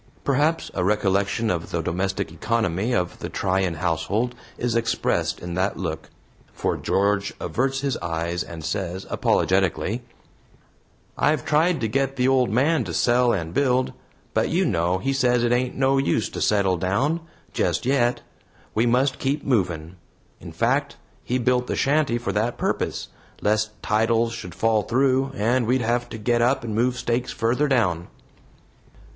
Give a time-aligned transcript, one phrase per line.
[0.23, 5.77] Perhaps a recollection of the domestic economy of the Tryan household is expressed in that
[5.77, 6.09] look,
[6.51, 10.01] for George averts his eye and says, apologetically:
[11.19, 13.93] "I've tried to get the old man to sell and build,
[14.33, 17.19] but you know he says it ain't no use to settle down,
[17.53, 18.21] just yet.
[18.73, 19.97] We must keep movin'.
[20.39, 23.09] In fact, he built the shanty for that purpose,
[23.39, 27.67] lest titles should fall through, and we'd have to get up and move stakes further
[27.67, 28.07] down."